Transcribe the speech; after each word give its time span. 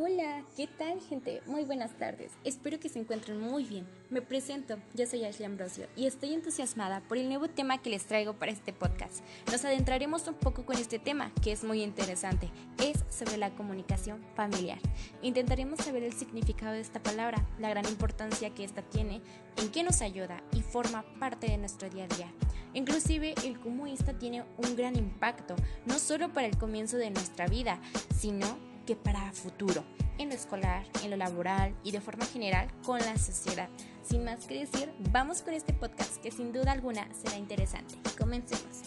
Hola, 0.00 0.44
¿qué 0.56 0.68
tal 0.68 1.00
gente? 1.00 1.42
Muy 1.46 1.64
buenas 1.64 1.90
tardes. 1.98 2.30
Espero 2.44 2.78
que 2.78 2.88
se 2.88 3.00
encuentren 3.00 3.40
muy 3.40 3.64
bien. 3.64 3.84
Me 4.10 4.22
presento, 4.22 4.78
yo 4.94 5.08
soy 5.08 5.24
Ashley 5.24 5.44
Ambrosio 5.44 5.88
y 5.96 6.06
estoy 6.06 6.34
entusiasmada 6.34 7.00
por 7.00 7.18
el 7.18 7.28
nuevo 7.28 7.48
tema 7.48 7.78
que 7.78 7.90
les 7.90 8.06
traigo 8.06 8.34
para 8.34 8.52
este 8.52 8.72
podcast. 8.72 9.24
Nos 9.50 9.64
adentraremos 9.64 10.28
un 10.28 10.34
poco 10.34 10.64
con 10.64 10.76
este 10.76 11.00
tema 11.00 11.32
que 11.42 11.50
es 11.50 11.64
muy 11.64 11.82
interesante. 11.82 12.48
Es 12.80 13.04
sobre 13.12 13.38
la 13.38 13.50
comunicación 13.56 14.24
familiar. 14.36 14.78
Intentaremos 15.20 15.80
saber 15.80 16.04
el 16.04 16.12
significado 16.12 16.74
de 16.74 16.80
esta 16.80 17.02
palabra, 17.02 17.44
la 17.58 17.70
gran 17.70 17.86
importancia 17.86 18.54
que 18.54 18.62
esta 18.62 18.82
tiene, 18.82 19.20
en 19.56 19.68
qué 19.72 19.82
nos 19.82 20.00
ayuda 20.00 20.44
y 20.52 20.60
forma 20.60 21.02
parte 21.18 21.48
de 21.48 21.58
nuestro 21.58 21.90
día 21.90 22.04
a 22.04 22.16
día. 22.16 22.32
Inclusive 22.72 23.34
el 23.44 23.58
cómo 23.58 23.88
esta 23.88 24.16
tiene 24.16 24.44
un 24.58 24.76
gran 24.76 24.94
impacto, 24.94 25.56
no 25.86 25.98
solo 25.98 26.32
para 26.32 26.46
el 26.46 26.56
comienzo 26.56 26.98
de 26.98 27.10
nuestra 27.10 27.48
vida, 27.48 27.80
sino 28.16 28.67
que 28.88 28.96
para 28.96 29.30
futuro, 29.32 29.84
en 30.16 30.30
lo 30.30 30.34
escolar, 30.34 30.86
en 31.04 31.10
lo 31.10 31.18
laboral 31.18 31.76
y 31.84 31.90
de 31.90 32.00
forma 32.00 32.24
general 32.24 32.68
con 32.86 32.98
la 33.00 33.18
sociedad. 33.18 33.68
Sin 34.02 34.24
más 34.24 34.46
que 34.46 34.60
decir, 34.60 34.90
vamos 35.10 35.42
con 35.42 35.52
este 35.52 35.74
podcast 35.74 36.16
que 36.22 36.30
sin 36.30 36.54
duda 36.54 36.72
alguna 36.72 37.06
será 37.12 37.36
interesante. 37.36 37.96
Comencemos. 38.16 38.84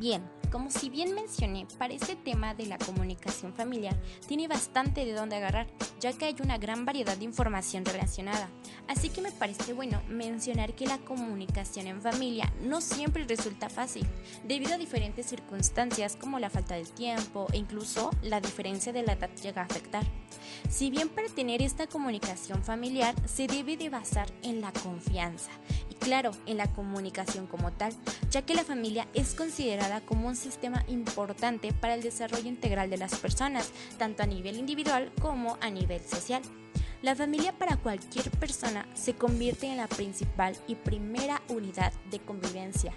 Bien, 0.00 0.28
como 0.50 0.72
si 0.72 0.90
bien 0.90 1.14
mencioné, 1.14 1.68
para 1.78 1.94
este 1.94 2.16
tema 2.16 2.52
de 2.54 2.66
la 2.66 2.78
comunicación 2.78 3.54
familiar 3.54 3.96
tiene 4.26 4.48
bastante 4.48 5.04
de 5.04 5.12
dónde 5.12 5.36
agarrar, 5.36 5.68
ya 6.00 6.12
que 6.12 6.26
hay 6.26 6.36
una 6.42 6.58
gran 6.58 6.84
variedad 6.84 7.16
de 7.16 7.24
información 7.24 7.84
relacionada. 7.84 8.48
Así 8.86 9.10
que 9.10 9.20
me 9.20 9.32
parece 9.32 9.72
bueno 9.72 10.02
mencionar 10.08 10.74
que 10.74 10.86
la 10.86 10.98
comunicación 10.98 11.86
en 11.86 12.00
familia 12.00 12.52
no 12.62 12.80
siempre 12.80 13.24
resulta 13.24 13.68
fácil, 13.68 14.06
debido 14.44 14.74
a 14.74 14.78
diferentes 14.78 15.26
circunstancias 15.26 16.16
como 16.16 16.38
la 16.38 16.50
falta 16.50 16.74
de 16.74 16.84
tiempo 16.84 17.46
e 17.52 17.58
incluso 17.58 18.10
la 18.22 18.40
diferencia 18.40 18.92
de 18.92 19.02
la 19.02 19.12
edad 19.12 19.30
llega 19.42 19.62
a 19.62 19.66
afectar. 19.66 20.04
Si 20.68 20.90
bien 20.90 21.08
para 21.08 21.28
tener 21.28 21.62
esta 21.62 21.86
comunicación 21.86 22.62
familiar 22.62 23.14
se 23.26 23.46
debe 23.46 23.76
de 23.76 23.90
basar 23.90 24.28
en 24.42 24.60
la 24.60 24.72
confianza 24.72 25.50
y 25.90 25.94
claro, 25.94 26.32
en 26.46 26.56
la 26.56 26.70
comunicación 26.72 27.46
como 27.46 27.72
tal, 27.72 27.92
ya 28.30 28.42
que 28.42 28.54
la 28.54 28.64
familia 28.64 29.08
es 29.14 29.34
considerada 29.34 30.00
como 30.02 30.28
un 30.28 30.36
sistema 30.36 30.84
importante 30.88 31.72
para 31.72 31.94
el 31.94 32.02
desarrollo 32.02 32.48
integral 32.48 32.90
de 32.90 32.98
las 32.98 33.14
personas, 33.16 33.72
tanto 33.98 34.22
a 34.22 34.26
nivel 34.26 34.56
individual 34.56 35.10
como 35.20 35.56
a 35.60 35.70
nivel 35.70 36.00
social. 36.00 36.42
La 37.00 37.14
familia 37.14 37.52
para 37.52 37.76
cualquier 37.76 38.30
persona 38.30 38.86
se 38.94 39.14
convierte 39.14 39.68
en 39.68 39.76
la 39.76 39.86
principal 39.86 40.56
y 40.66 40.74
primera 40.74 41.40
unidad 41.48 41.92
de 42.10 42.18
convivencia, 42.18 42.92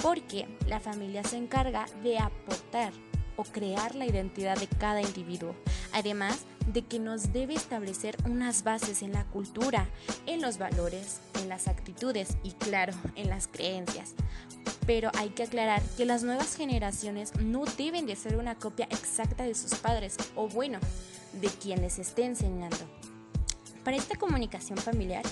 porque 0.00 0.46
la 0.66 0.78
familia 0.80 1.24
se 1.24 1.36
encarga 1.36 1.86
de 2.02 2.18
aportar 2.18 2.92
o 3.36 3.44
crear 3.44 3.94
la 3.94 4.06
identidad 4.06 4.58
de 4.58 4.66
cada 4.66 5.02
individuo, 5.02 5.54
además 5.92 6.44
de 6.72 6.82
que 6.82 6.98
nos 6.98 7.32
debe 7.32 7.54
establecer 7.54 8.16
unas 8.24 8.64
bases 8.64 9.02
en 9.02 9.12
la 9.12 9.24
cultura, 9.24 9.88
en 10.26 10.42
los 10.42 10.58
valores, 10.58 11.20
en 11.40 11.48
las 11.48 11.68
actitudes 11.68 12.36
y 12.42 12.52
claro, 12.52 12.92
en 13.14 13.28
las 13.28 13.46
creencias. 13.48 14.14
Pero 14.86 15.10
hay 15.18 15.30
que 15.30 15.44
aclarar 15.44 15.82
que 15.96 16.04
las 16.04 16.22
nuevas 16.22 16.56
generaciones 16.56 17.34
no 17.36 17.64
deben 17.64 18.06
de 18.06 18.16
ser 18.16 18.36
una 18.36 18.56
copia 18.56 18.86
exacta 18.90 19.44
de 19.44 19.54
sus 19.54 19.74
padres 19.76 20.16
o 20.34 20.48
bueno, 20.48 20.78
de 21.40 21.48
quien 21.48 21.82
les 21.82 21.98
esté 21.98 22.24
enseñando. 22.24 22.78
Para 23.84 23.96
esta 23.96 24.16
comunicación 24.16 24.78
familiar 24.78 25.22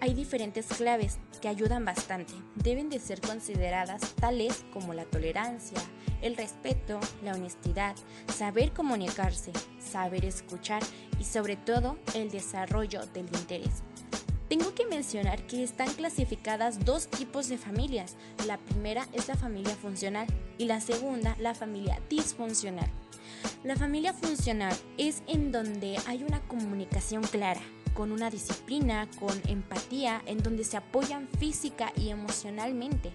hay 0.00 0.14
diferentes 0.14 0.66
claves 0.66 1.18
que 1.40 1.48
ayudan 1.48 1.84
bastante. 1.84 2.34
Deben 2.54 2.88
de 2.88 3.00
ser 3.00 3.20
consideradas 3.20 4.14
tales 4.14 4.64
como 4.72 4.94
la 4.94 5.04
tolerancia, 5.04 5.78
el 6.22 6.36
respeto, 6.36 7.00
la 7.22 7.32
honestidad, 7.32 7.96
saber 8.34 8.72
comunicarse, 8.72 9.52
saber 9.80 10.24
escuchar 10.24 10.82
y 11.18 11.24
sobre 11.24 11.56
todo 11.56 11.98
el 12.14 12.30
desarrollo 12.30 13.06
del 13.06 13.26
interés. 13.26 13.82
Tengo 14.48 14.74
que 14.74 14.86
mencionar 14.86 15.44
que 15.46 15.64
están 15.64 15.92
clasificadas 15.94 16.84
dos 16.84 17.08
tipos 17.08 17.48
de 17.48 17.58
familias. 17.58 18.16
La 18.46 18.58
primera 18.58 19.08
es 19.12 19.26
la 19.26 19.34
familia 19.34 19.74
funcional 19.74 20.28
y 20.56 20.66
la 20.66 20.80
segunda 20.80 21.36
la 21.40 21.54
familia 21.54 22.00
disfuncional. 22.08 22.88
La 23.64 23.74
familia 23.74 24.12
funcional 24.12 24.74
es 24.98 25.22
en 25.26 25.50
donde 25.50 25.96
hay 26.06 26.22
una 26.22 26.40
comunicación 26.42 27.22
clara, 27.24 27.60
con 27.94 28.12
una 28.12 28.30
disciplina, 28.30 29.08
con 29.18 29.40
empatía, 29.48 30.22
en 30.26 30.38
donde 30.38 30.62
se 30.62 30.76
apoyan 30.76 31.28
física 31.40 31.92
y 31.96 32.10
emocionalmente. 32.10 33.12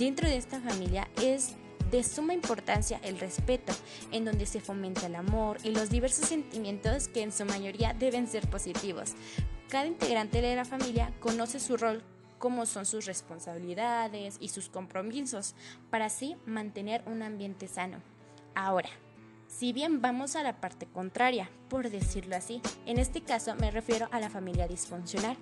Dentro 0.00 0.28
de 0.28 0.36
esta 0.36 0.60
familia 0.60 1.08
es 1.22 1.56
de 1.92 2.02
suma 2.02 2.32
importancia 2.32 2.98
el 3.04 3.20
respeto, 3.20 3.72
en 4.10 4.24
donde 4.24 4.46
se 4.46 4.60
fomenta 4.60 5.06
el 5.06 5.14
amor 5.14 5.58
y 5.62 5.70
los 5.70 5.90
diversos 5.90 6.26
sentimientos 6.26 7.06
que 7.06 7.22
en 7.22 7.30
su 7.30 7.44
mayoría 7.44 7.94
deben 7.94 8.26
ser 8.26 8.48
positivos. 8.48 9.12
Cada 9.68 9.86
integrante 9.86 10.40
de 10.40 10.56
la 10.56 10.64
familia 10.64 11.12
conoce 11.20 11.60
su 11.60 11.76
rol 11.76 12.02
cómo 12.38 12.66
son 12.66 12.86
sus 12.86 13.04
responsabilidades 13.04 14.38
y 14.40 14.48
sus 14.48 14.68
compromisos 14.68 15.54
para 15.90 16.06
así 16.06 16.34
mantener 16.46 17.02
un 17.06 17.22
ambiente 17.22 17.68
sano. 17.68 17.98
Ahora, 18.54 18.88
si 19.52 19.72
bien 19.72 20.00
vamos 20.00 20.34
a 20.34 20.42
la 20.42 20.60
parte 20.60 20.86
contraria, 20.86 21.50
por 21.68 21.90
decirlo 21.90 22.36
así, 22.36 22.60
en 22.86 22.98
este 22.98 23.20
caso 23.20 23.54
me 23.56 23.70
refiero 23.70 24.08
a 24.10 24.18
la 24.18 24.30
familia 24.30 24.66
disfuncional, 24.66 25.36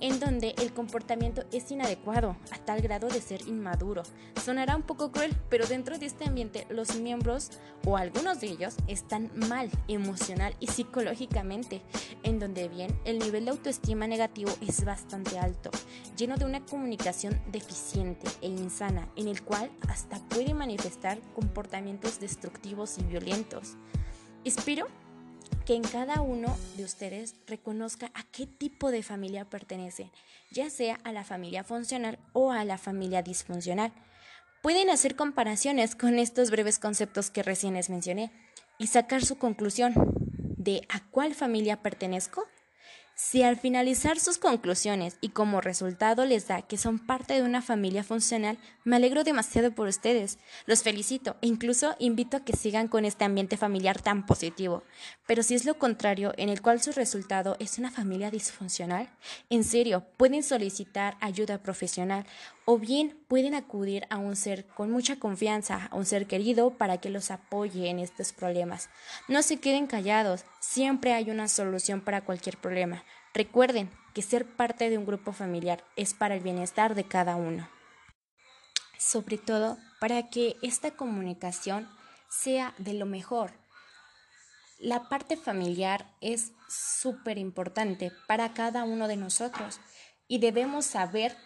en 0.00 0.18
donde 0.20 0.54
el 0.58 0.72
comportamiento 0.72 1.44
es 1.52 1.70
inadecuado 1.70 2.36
a 2.52 2.58
tal 2.58 2.80
grado 2.80 3.08
de 3.08 3.20
ser 3.20 3.42
inmaduro. 3.46 4.02
Sonará 4.42 4.76
un 4.76 4.82
poco 4.82 5.10
cruel, 5.10 5.36
pero 5.48 5.66
dentro 5.66 5.98
de 5.98 6.06
este 6.06 6.26
ambiente 6.26 6.66
los 6.70 6.96
miembros 6.96 7.50
o 7.84 7.96
algunos 7.96 8.40
de 8.40 8.48
ellos 8.48 8.76
están 8.86 9.30
mal 9.34 9.68
emocional 9.88 10.54
y 10.60 10.68
psicológicamente, 10.68 11.82
en 12.22 12.38
donde 12.38 12.68
bien 12.68 12.98
el 13.04 13.18
nivel 13.18 13.44
de 13.44 13.50
autoestima 13.50 14.06
negativo 14.06 14.52
es 14.66 14.84
bastante 14.84 15.38
alto, 15.38 15.70
lleno 16.16 16.36
de 16.36 16.44
una 16.44 16.64
comunicación 16.64 17.40
deficiente 17.50 18.28
e 18.42 18.48
insana, 18.48 19.08
en 19.16 19.28
el 19.28 19.42
cual 19.42 19.70
hasta 19.88 20.18
puede 20.28 20.54
manifestar 20.54 21.18
comportamientos 21.34 22.20
destructivos 22.20 22.98
y 22.98 23.02
violentos 23.02 23.55
Espero 24.44 24.86
que 25.64 25.74
en 25.74 25.82
cada 25.82 26.20
uno 26.20 26.56
de 26.76 26.84
ustedes 26.84 27.34
reconozca 27.46 28.10
a 28.14 28.22
qué 28.24 28.46
tipo 28.46 28.90
de 28.90 29.02
familia 29.02 29.44
pertenecen, 29.44 30.10
ya 30.50 30.70
sea 30.70 30.98
a 31.04 31.12
la 31.12 31.24
familia 31.24 31.64
funcional 31.64 32.18
o 32.32 32.52
a 32.52 32.64
la 32.64 32.78
familia 32.78 33.22
disfuncional. 33.22 33.92
Pueden 34.62 34.90
hacer 34.90 35.16
comparaciones 35.16 35.94
con 35.94 36.18
estos 36.18 36.50
breves 36.50 36.78
conceptos 36.78 37.30
que 37.30 37.42
recién 37.42 37.74
les 37.74 37.90
mencioné 37.90 38.30
y 38.78 38.88
sacar 38.88 39.24
su 39.24 39.38
conclusión 39.38 39.94
de 40.56 40.82
a 40.88 41.00
cuál 41.10 41.34
familia 41.34 41.82
pertenezco 41.82 42.44
si 43.18 43.42
al 43.42 43.56
finalizar 43.56 44.20
sus 44.20 44.36
conclusiones 44.36 45.16
y 45.22 45.30
como 45.30 45.62
resultado 45.62 46.26
les 46.26 46.48
da 46.48 46.60
que 46.60 46.76
son 46.76 46.98
parte 46.98 47.32
de 47.32 47.42
una 47.42 47.62
familia 47.62 48.04
funcional, 48.04 48.58
me 48.84 48.96
alegro 48.96 49.24
demasiado 49.24 49.72
por 49.72 49.88
ustedes. 49.88 50.38
Los 50.66 50.82
felicito 50.82 51.34
e 51.40 51.46
incluso 51.46 51.96
invito 51.98 52.36
a 52.36 52.44
que 52.44 52.54
sigan 52.54 52.88
con 52.88 53.06
este 53.06 53.24
ambiente 53.24 53.56
familiar 53.56 54.02
tan 54.02 54.26
positivo. 54.26 54.82
Pero 55.26 55.42
si 55.42 55.54
es 55.54 55.64
lo 55.64 55.78
contrario, 55.78 56.34
en 56.36 56.50
el 56.50 56.60
cual 56.60 56.82
su 56.82 56.92
resultado 56.92 57.56
es 57.58 57.78
una 57.78 57.90
familia 57.90 58.30
disfuncional, 58.30 59.08
en 59.48 59.64
serio, 59.64 60.04
pueden 60.18 60.42
solicitar 60.42 61.16
ayuda 61.22 61.62
profesional 61.62 62.26
o 62.66 62.78
bien 62.78 63.16
pueden 63.28 63.54
acudir 63.54 64.06
a 64.10 64.18
un 64.18 64.36
ser 64.36 64.66
con 64.66 64.90
mucha 64.90 65.18
confianza, 65.18 65.88
a 65.90 65.96
un 65.96 66.04
ser 66.04 66.26
querido 66.26 66.72
para 66.72 66.98
que 66.98 67.08
los 67.08 67.30
apoye 67.30 67.88
en 67.88 67.98
estos 67.98 68.34
problemas. 68.34 68.90
No 69.26 69.40
se 69.42 69.56
queden 69.56 69.86
callados, 69.86 70.44
siempre 70.60 71.14
hay 71.14 71.30
una 71.30 71.48
solución 71.48 72.02
para 72.02 72.24
cualquier 72.24 72.58
problema. 72.58 73.05
Recuerden 73.36 73.90
que 74.14 74.22
ser 74.22 74.46
parte 74.46 74.88
de 74.88 74.96
un 74.96 75.04
grupo 75.04 75.30
familiar 75.30 75.84
es 75.94 76.14
para 76.14 76.36
el 76.36 76.40
bienestar 76.40 76.94
de 76.94 77.04
cada 77.04 77.36
uno. 77.36 77.68
Sobre 78.96 79.36
todo 79.36 79.76
para 80.00 80.30
que 80.30 80.56
esta 80.62 80.92
comunicación 80.92 81.86
sea 82.30 82.72
de 82.78 82.94
lo 82.94 83.04
mejor. 83.04 83.52
La 84.78 85.10
parte 85.10 85.36
familiar 85.36 86.06
es 86.22 86.52
súper 86.66 87.36
importante 87.36 88.10
para 88.26 88.54
cada 88.54 88.84
uno 88.84 89.06
de 89.06 89.16
nosotros 89.16 89.80
y 90.28 90.38
debemos 90.38 90.86
saber 90.86 91.36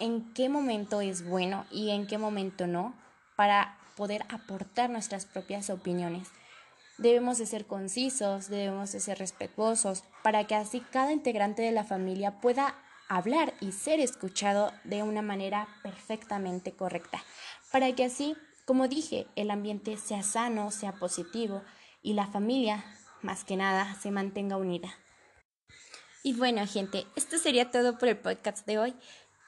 en 0.00 0.32
qué 0.32 0.48
momento 0.48 1.02
es 1.02 1.26
bueno 1.26 1.66
y 1.70 1.90
en 1.90 2.06
qué 2.06 2.16
momento 2.16 2.66
no 2.66 2.94
para 3.36 3.76
poder 3.98 4.24
aportar 4.30 4.88
nuestras 4.88 5.26
propias 5.26 5.68
opiniones. 5.68 6.26
Debemos 6.98 7.38
de 7.38 7.46
ser 7.46 7.66
concisos, 7.66 8.48
debemos 8.48 8.92
de 8.92 9.00
ser 9.00 9.18
respetuosos, 9.18 10.04
para 10.22 10.46
que 10.46 10.54
así 10.54 10.80
cada 10.80 11.12
integrante 11.12 11.62
de 11.62 11.72
la 11.72 11.84
familia 11.84 12.40
pueda 12.40 12.76
hablar 13.08 13.54
y 13.60 13.72
ser 13.72 14.00
escuchado 14.00 14.72
de 14.84 15.02
una 15.02 15.22
manera 15.22 15.68
perfectamente 15.82 16.72
correcta, 16.72 17.22
para 17.72 17.92
que 17.94 18.04
así, 18.04 18.36
como 18.64 18.88
dije, 18.88 19.26
el 19.36 19.50
ambiente 19.50 19.96
sea 19.96 20.22
sano, 20.22 20.70
sea 20.70 20.92
positivo 20.92 21.62
y 22.02 22.14
la 22.14 22.26
familia, 22.26 22.84
más 23.22 23.44
que 23.44 23.56
nada, 23.56 23.94
se 24.00 24.10
mantenga 24.10 24.56
unida. 24.56 24.94
Y 26.22 26.34
bueno, 26.34 26.66
gente, 26.66 27.06
esto 27.16 27.38
sería 27.38 27.70
todo 27.70 27.98
por 27.98 28.08
el 28.08 28.16
podcast 28.16 28.66
de 28.66 28.78
hoy. 28.78 28.94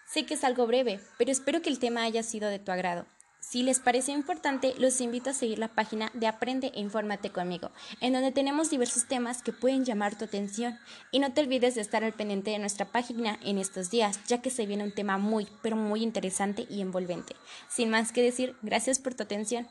Sé 0.07 0.27
que 0.27 0.35
es 0.35 0.45
algo 0.45 0.67
breve, 0.67 1.01
pero 1.17 1.31
espero 1.31 1.63
que 1.63 1.71
el 1.71 1.79
tema 1.79 2.03
haya 2.03 2.23
sido 2.23 2.49
de 2.51 2.59
tu 2.59 2.71
agrado. 2.71 3.07
Si 3.49 3.63
les 3.63 3.79
parece 3.79 4.11
importante, 4.11 4.75
los 4.77 5.01
invito 5.01 5.31
a 5.31 5.33
seguir 5.33 5.61
la 5.61 5.69
página 5.69 6.11
de 6.15 6.27
Aprende 6.27 6.73
e 6.75 6.81
Infórmate 6.81 7.31
conmigo, 7.31 7.71
en 8.01 8.13
donde 8.13 8.33
tenemos 8.33 8.71
diversos 8.71 9.07
temas 9.07 9.41
que 9.41 9.53
pueden 9.53 9.85
llamar 9.85 10.19
tu 10.19 10.25
atención. 10.25 10.77
Y 11.13 11.21
no 11.21 11.33
te 11.33 11.43
olvides 11.43 11.77
de 11.77 11.81
estar 11.81 12.03
al 12.03 12.13
pendiente 12.13 12.51
de 12.51 12.59
nuestra 12.59 12.87
página 12.87 13.39
en 13.45 13.59
estos 13.59 13.89
días, 13.89 14.19
ya 14.27 14.43
que 14.43 14.51
se 14.51 14.67
viene 14.67 14.83
un 14.83 14.93
tema 14.93 15.17
muy, 15.17 15.47
pero 15.63 15.77
muy 15.77 16.03
interesante 16.03 16.67
y 16.69 16.81
envolvente. 16.81 17.37
Sin 17.69 17.89
más 17.89 18.11
que 18.11 18.21
decir, 18.21 18.57
gracias 18.63 18.99
por 18.99 19.15
tu 19.15 19.23
atención. 19.23 19.69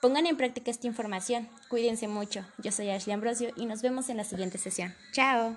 Pongan 0.00 0.26
en 0.26 0.36
práctica 0.36 0.70
esta 0.70 0.86
información. 0.86 1.48
Cuídense 1.68 2.06
mucho. 2.06 2.44
Yo 2.58 2.70
soy 2.70 2.90
Ashley 2.90 3.12
Ambrosio 3.12 3.50
y 3.56 3.66
nos 3.66 3.82
vemos 3.82 4.08
en 4.08 4.18
la 4.18 4.24
siguiente 4.24 4.58
sesión. 4.58 4.94
Chao. 5.12 5.56